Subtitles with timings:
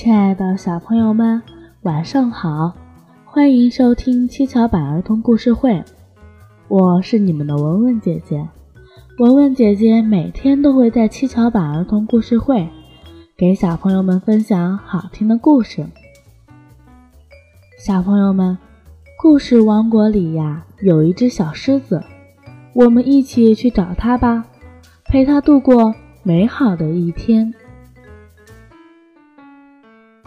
[0.00, 1.42] 亲爱的小朋友们，
[1.82, 2.72] 晚上好！
[3.24, 5.82] 欢迎收听七巧板儿童故事会，
[6.68, 8.46] 我是你们的文文姐姐。
[9.18, 12.68] 文文姐姐每天都会在七巧板儿童故事会
[13.36, 15.84] 给小朋友们分享好听的故事。
[17.84, 18.56] 小朋友们，
[19.20, 22.04] 故事王国里呀有一只小狮子，
[22.72, 24.44] 我们一起去找它吧，
[25.06, 25.92] 陪它度过
[26.22, 27.52] 美好的一天。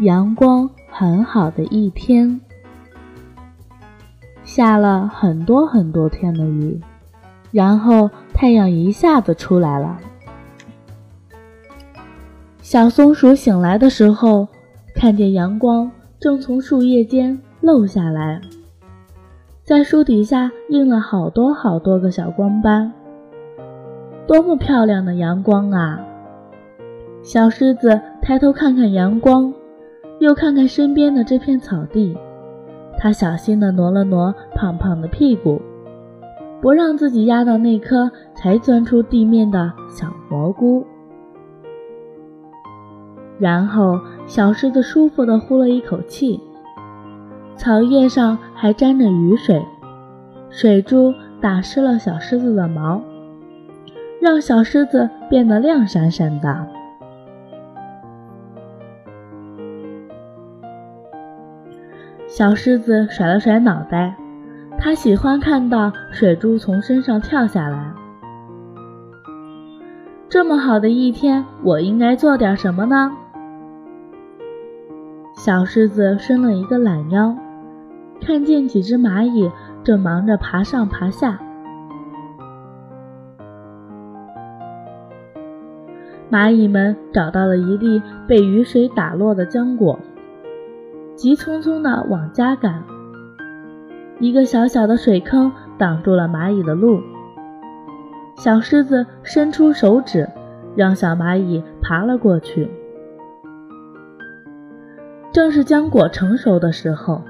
[0.00, 2.40] 阳光很好的一天，
[4.44, 6.80] 下了很多很多天的雨，
[7.50, 9.98] 然后太阳一下子出来了。
[12.62, 14.46] 小松鼠醒来的时候，
[14.94, 15.90] 看见阳光
[16.20, 18.40] 正从树叶间漏下来，
[19.64, 22.92] 在树底下印了好多好多个小光斑。
[24.28, 25.98] 多么漂亮的阳光啊！
[27.24, 29.52] 小狮子抬头看看阳光。
[30.18, 32.16] 又看看身边的这片草地，
[32.98, 35.62] 他小心地挪了挪胖胖的屁股，
[36.60, 40.84] 不让自己压到那颗才钻出地面的小蘑菇。
[43.38, 46.40] 然后，小狮子舒服地呼了一口气，
[47.54, 49.64] 草叶上还沾着雨水，
[50.50, 53.00] 水珠打湿了小狮子的毛，
[54.20, 56.66] 让小狮子变得亮闪闪的。
[62.38, 64.14] 小狮子甩了甩脑袋，
[64.78, 67.92] 它喜欢看到水珠从身上跳下来。
[70.28, 73.10] 这么好的一天，我应该做点什么呢？
[75.34, 77.36] 小狮子伸了一个懒腰，
[78.20, 79.50] 看见几只蚂蚁
[79.82, 81.40] 正忙着爬上爬下。
[86.30, 89.98] 蚂蚁们找到了一粒被雨水打落的浆果。
[91.18, 92.84] 急匆匆地往家赶，
[94.20, 97.00] 一个小小的水坑挡住了蚂蚁的路。
[98.36, 100.28] 小狮子伸出手指，
[100.76, 102.70] 让小蚂蚁爬了过去。
[105.32, 107.20] 正是浆果成熟的时候，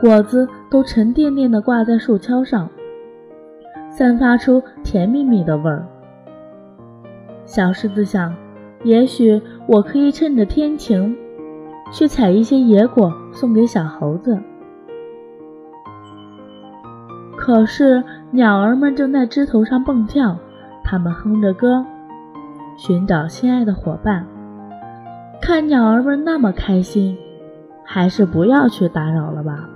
[0.00, 2.66] 果子都沉甸甸地挂在树梢上，
[3.90, 5.86] 散发出甜蜜蜜的味儿。
[7.44, 8.34] 小狮子想，
[8.84, 11.14] 也许我可以趁着天晴。
[11.92, 14.40] 去采一些野果送给小猴子，
[17.36, 20.36] 可是鸟儿们正在枝头上蹦跳，
[20.84, 21.84] 它们哼着歌，
[22.76, 24.24] 寻找心爱的伙伴。
[25.42, 27.18] 看鸟儿们那么开心，
[27.84, 29.68] 还是不要去打扰了吧。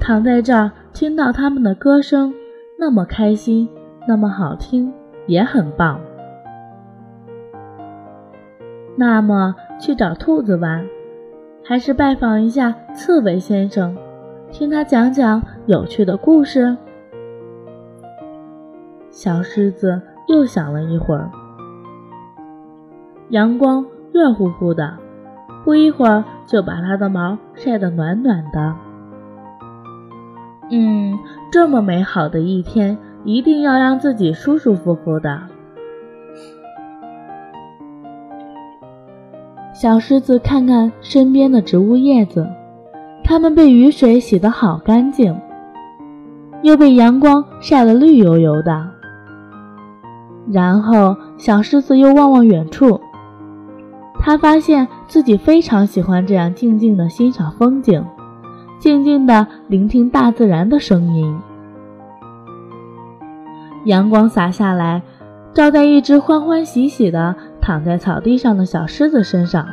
[0.00, 2.34] 躺在这儿听到它们的歌声，
[2.76, 3.68] 那么开心，
[4.06, 4.92] 那么好听，
[5.26, 6.00] 也很棒。
[8.96, 9.54] 那么。
[9.80, 10.86] 去找兔子玩，
[11.64, 13.96] 还是拜访一下刺猬先生，
[14.50, 16.76] 听他讲讲有趣的故事？
[19.10, 21.30] 小狮子又想了一会儿，
[23.28, 24.98] 阳光热乎乎的，
[25.64, 28.74] 不一会儿就把它的毛晒得暖暖的。
[30.70, 31.16] 嗯，
[31.52, 35.42] 这么美好的一天，一定要让自己舒舒服服的。
[39.82, 42.48] 小狮子看看身边的植物叶子，
[43.24, 45.36] 它们被雨水洗得好干净，
[46.62, 48.88] 又被阳光晒得绿油油的。
[50.48, 53.00] 然后，小狮子又望望远处，
[54.20, 58.04] 它发现自己非常喜欢这样静静的欣赏风景，
[58.78, 61.36] 静静的聆听大自然的声音。
[63.86, 65.02] 阳光洒下来，
[65.52, 67.34] 照在一只欢欢喜喜的。
[67.62, 69.64] 躺在草地上的小狮子身上，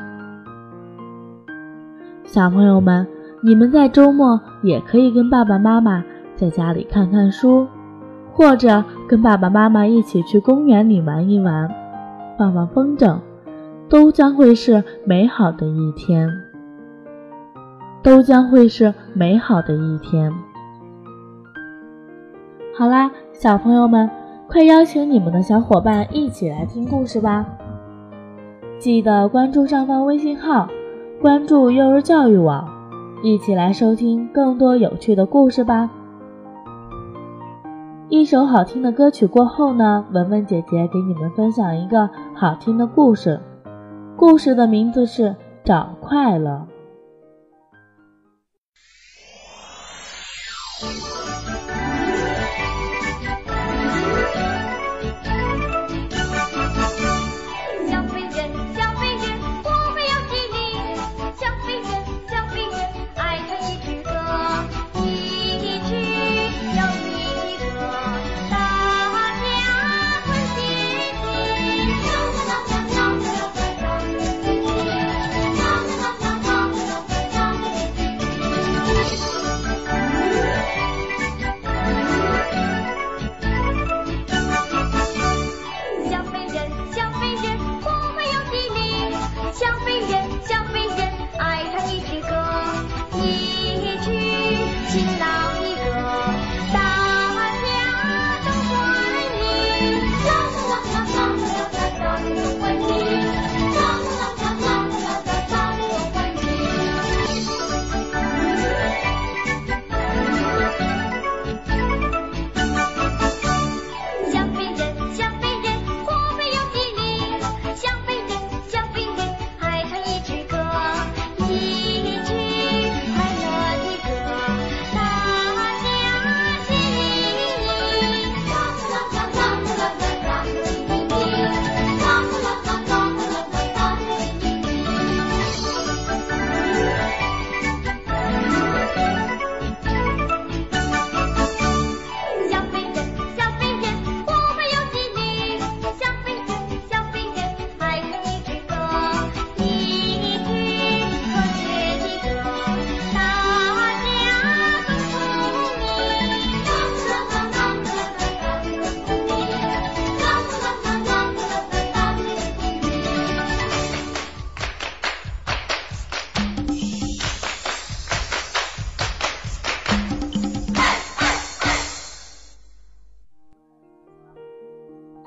[2.24, 3.08] 小朋友们，
[3.44, 6.04] 你们在周末也可以跟爸爸妈妈
[6.36, 7.68] 在家里看看书，
[8.32, 11.68] 或者跟爸爸妈妈一起去公园里玩一玩，
[12.38, 13.18] 放放风筝，
[13.90, 16.32] 都将会是美好的一天，
[18.04, 20.32] 都将会是美好的一天。
[22.78, 24.08] 好啦，小朋友们，
[24.48, 27.44] 快邀请你们的小伙伴一起来听故事吧。
[28.80, 30.66] 记得关注上方微信号，
[31.22, 32.66] 关注幼儿教育网，
[33.22, 35.90] 一起来收听更多有趣的故事吧。
[38.08, 43.42] 一首好听的歌曲过后呢，文文姐姐给你们分享一个好听的故事，
[44.16, 45.28] 故事的名字是
[45.66, 46.66] 《找快乐》。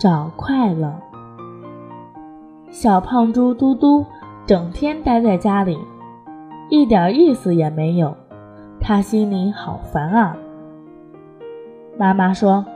[0.03, 0.93] 找快乐。
[2.73, 4.05] 小胖猪嘟嘟
[4.45, 5.79] 整天待在家里，
[6.71, 8.13] 一点意思也没有，
[8.81, 10.37] 他心里好烦啊。
[11.97, 12.67] 妈妈说：“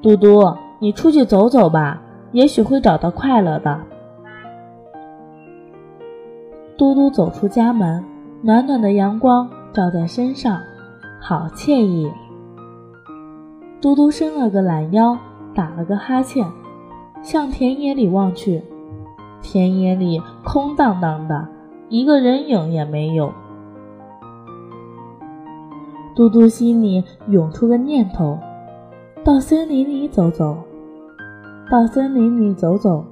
[0.00, 2.00] 嘟嘟，你出去走走吧，
[2.30, 3.80] 也许会找到快乐的。”
[6.78, 8.04] 嘟嘟走出家门，
[8.42, 10.60] 暖暖的阳光照在身上，
[11.20, 12.08] 好惬意。
[13.80, 15.18] 嘟嘟伸了个懒腰，
[15.58, 16.46] 打了个哈欠，
[17.20, 18.62] 向田野里望去，
[19.42, 21.48] 田野里空荡荡的，
[21.88, 23.32] 一个人影也没有。
[26.14, 28.38] 嘟嘟心里涌出个念头：
[29.24, 30.58] 到森林里走走，
[31.68, 33.04] 到森林里走走，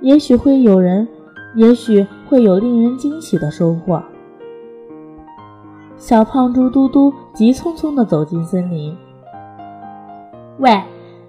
[0.00, 1.08] 也许会有人。
[1.56, 4.02] 也许会有令人惊喜的收获。
[5.96, 8.96] 小胖猪嘟嘟急匆匆地走进森林。
[10.58, 10.82] 喂，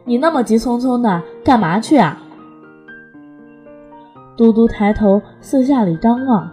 [0.07, 2.21] 你那么急匆匆的干嘛去啊？
[4.37, 6.47] 嘟嘟抬头四下里张望，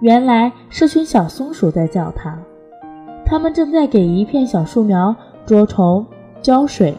[0.00, 2.38] 原来是群小松鼠在叫他。
[3.24, 5.14] 它们正在给一片小树苗
[5.44, 6.06] 捉虫、
[6.40, 6.96] 浇水。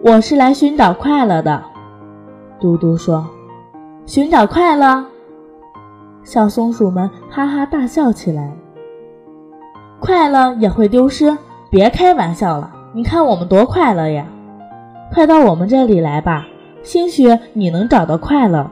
[0.00, 1.62] 我是来寻找快乐的，
[2.58, 3.26] 嘟嘟说。
[4.06, 5.04] 寻找快乐，
[6.22, 8.50] 小松鼠们哈哈大笑起来。
[10.00, 11.36] 快乐也会丢失，
[11.70, 12.72] 别开玩笑了！
[12.94, 14.26] 你看我们多快乐呀！
[15.10, 16.46] 快到我们这里来吧，
[16.82, 18.70] 兴许你能找到快乐。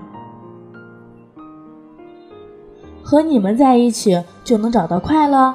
[3.03, 5.55] 和你们在一起就能找到快乐？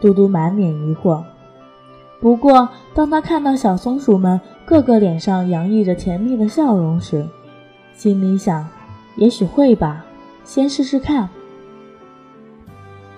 [0.00, 1.22] 嘟嘟满脸疑惑。
[2.18, 7.28] 不过，当他看到小松鼠们个个脸上洋溢着甜蜜的笑容时，
[7.92, 8.66] 心里想，
[9.16, 10.06] 也许会吧，
[10.44, 11.28] 先试试看。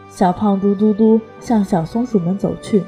[0.08, 2.82] 小胖嘟嘟嘟向小松鼠们走去，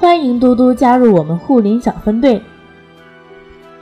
[0.00, 2.40] 欢迎嘟嘟加入我们护林小分队。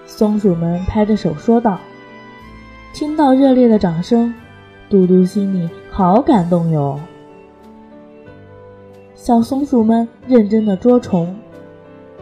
[0.06, 1.78] 松鼠们拍着手说道。
[2.94, 4.32] 听到热烈的掌声，
[4.88, 6.98] 嘟嘟心里好感动哟。
[9.14, 11.36] 小松鼠们认真的捉虫，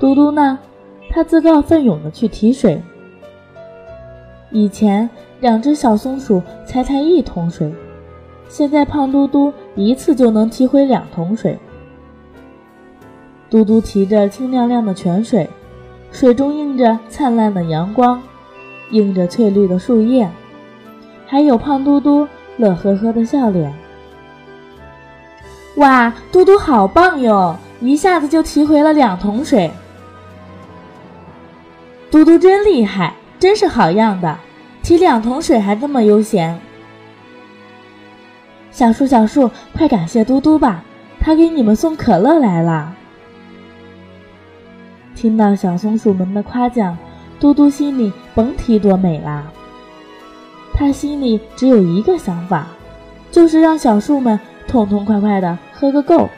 [0.01, 0.59] 嘟嘟呢，
[1.11, 2.83] 他自告奋勇的去提水。
[4.51, 5.09] 以前
[5.39, 7.73] 两只小松鼠才抬一桶水，
[8.49, 11.57] 现在胖嘟嘟一次就能提回两桶水。
[13.55, 15.49] 嘟嘟提着清亮亮的泉水，
[16.11, 18.21] 水中映着灿烂的阳光，
[18.91, 20.29] 映着翠绿的树叶，
[21.25, 23.73] 还有胖嘟嘟乐呵呵的笑脸。
[25.77, 27.57] 哇，嘟嘟好棒哟！
[27.81, 29.71] 一下子就提回了两桶水。
[32.11, 33.15] 嘟嘟真厉害！
[33.39, 34.37] 真是好样的，
[34.83, 36.59] 提两桶水还这么悠闲。
[38.73, 40.83] 小树，小树，快感谢嘟嘟吧，
[41.21, 42.93] 他给你们送可乐来了。
[45.15, 46.97] 听到小松鼠们的夸奖，
[47.39, 49.51] 嘟嘟心里甭提多美啦。
[50.73, 52.67] 他心里只有一个想法，
[53.31, 56.29] 就是让小树们痛痛快快的喝个够。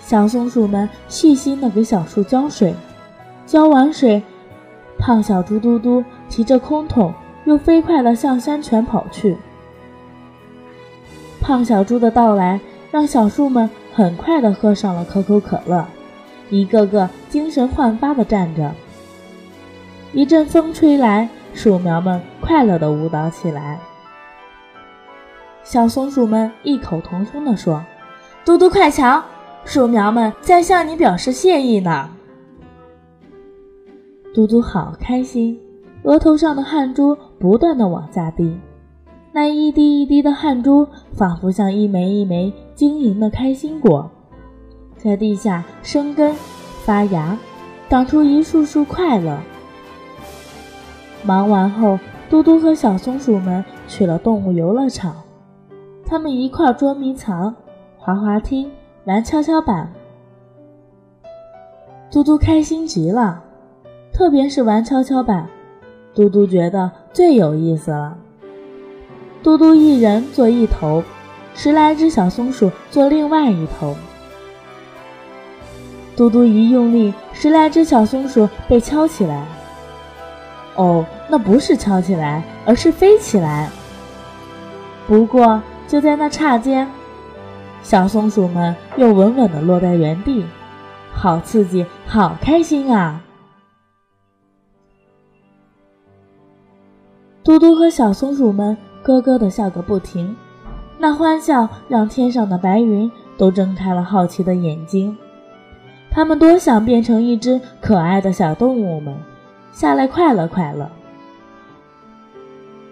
[0.00, 2.74] 小松鼠们细心的给小树浇水。
[3.46, 4.22] 浇完水，
[4.98, 9.36] 胖小猪嘟嘟提着空桶，又飞快的向山泉跑去。
[11.40, 15.84] 胖小猪的到来，让小树们很快的喝上了可口可乐，
[16.50, 18.72] 一个个精神焕发的站着。
[20.12, 23.80] 一阵风吹来，树苗们快乐的舞蹈起来。
[25.64, 27.84] 小松鼠们异口同声的说
[28.46, 29.20] ：“嘟嘟，快瞧，
[29.64, 32.08] 树苗们在向你表示谢意呢。”
[34.32, 35.60] 嘟嘟好开心，
[36.04, 38.56] 额头上的汗珠不断的往下滴，
[39.32, 44.10] 那一滴一滴的汗珠仿佛像一枚一枚晶莹的开心果，
[44.96, 46.34] 在地下生根
[46.84, 47.38] 发芽，
[47.88, 49.38] 长出一束束快乐。
[51.22, 51.98] 忙完后，
[52.30, 55.14] 嘟嘟和小松鼠们去了动物游乐场，
[56.06, 57.54] 他们一块捉迷藏、
[57.98, 58.70] 滑滑梯、
[59.04, 59.92] 玩跷跷板，
[62.10, 63.44] 嘟嘟开心极了。
[64.10, 65.46] 特别是玩跷跷板，
[66.14, 68.16] 嘟嘟觉得最有意思了。
[69.48, 71.02] 嘟嘟一人坐一头，
[71.54, 73.96] 十来只小松鼠坐另外一头。
[76.14, 79.46] 嘟嘟一用力，十来只小松鼠被敲起来。
[80.74, 83.70] 哦，那不是敲起来，而是飞起来。
[85.06, 86.86] 不过就在那刹间，
[87.82, 90.44] 小松鼠们又稳稳地落在原地，
[91.10, 93.22] 好刺激，好开心啊！
[97.42, 98.76] 嘟嘟和小松鼠们
[99.08, 100.36] 咯咯地笑个不停，
[100.98, 105.16] 那欢笑让天上的白云都睁开了好奇的眼睛。
[106.10, 109.16] 他们多想变成一只可爱的小动物们，
[109.72, 110.90] 下来快乐快乐。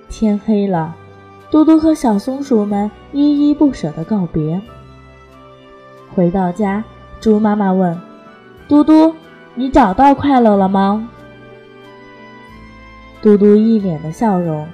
[0.09, 0.97] 天黑了，
[1.51, 4.59] 嘟嘟和小松鼠们依依不舍地告别。
[6.15, 6.83] 回到家，
[7.21, 8.01] 猪妈妈问
[8.67, 9.15] ：“嘟嘟，
[9.55, 11.11] 你找到快乐了吗？”
[13.21, 14.67] 嘟嘟一脸的笑容，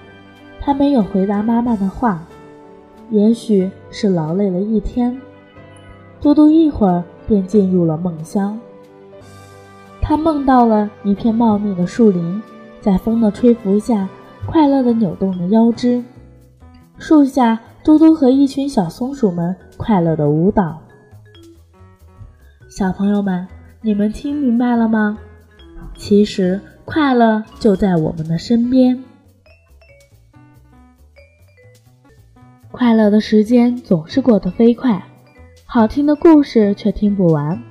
[0.65, 2.25] 他没有回答妈妈的话，
[3.11, 5.21] 也许是劳累了一天。
[6.21, 8.57] 嘟嘟一会儿便进入了梦乡。
[10.01, 12.41] 他梦到了一片茂密的树林，
[12.81, 14.09] 在风的吹拂下，
[14.47, 16.05] 快乐地扭动着腰肢。
[16.97, 20.79] 树下，嘟嘟和一群小松鼠们快乐地舞蹈。
[22.69, 23.49] 小朋友们，
[23.81, 25.19] 你们听明白了吗？
[25.97, 26.61] 其实。
[26.85, 29.03] 快乐就在我们的身边，
[32.83, 35.01] 快乐的时间总是过得飞快，
[35.65, 37.63] 好听的故事却听不完。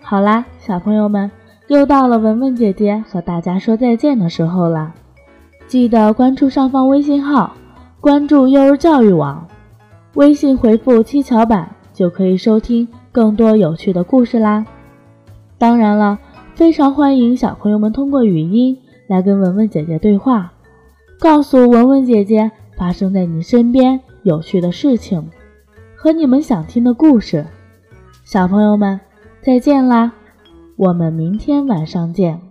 [0.00, 1.28] 好啦，小朋友们，
[1.66, 4.94] 又到了文文姐姐和大家说再见的时候了。
[5.66, 7.56] 记得关注上方微信号，
[8.00, 9.48] 关注幼儿教育网，
[10.14, 14.64] 微信回复“七巧板”就可以收听更多有趣的故事啦。
[15.58, 16.20] 当然了。
[16.54, 20.52] 非常欢迎小朋友们通过语音来跟文文姐姐对话，
[21.18, 25.30] 告诉文文姐姐发生在你身边有趣的事情
[25.94, 27.46] 和你们想听的故事。
[28.24, 28.98] 小朋友们，
[29.40, 30.10] 再见啦！
[30.74, 32.45] 我们明天晚上见。